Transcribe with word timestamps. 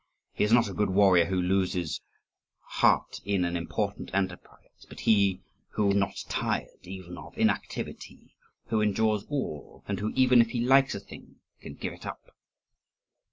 He 0.33 0.43
is 0.43 0.51
not 0.51 0.67
a 0.67 0.73
good 0.73 0.89
warrior 0.89 1.25
who 1.25 1.39
loses 1.39 2.01
heart 2.61 3.21
in 3.23 3.45
an 3.45 3.55
important 3.55 4.09
enterprise; 4.15 4.87
but 4.89 5.01
he 5.01 5.43
who 5.73 5.89
is 5.91 5.95
not 5.95 6.15
tired 6.27 6.71
even 6.81 7.19
of 7.19 7.37
inactivity, 7.37 8.33
who 8.69 8.81
endures 8.81 9.25
all, 9.29 9.83
and 9.87 9.99
who 9.99 10.09
even 10.15 10.41
if 10.41 10.49
he 10.49 10.61
likes 10.61 10.95
a 10.95 10.99
thing 10.99 11.35
can 11.59 11.75
give 11.75 11.93
it 11.93 12.07
up." 12.07 12.35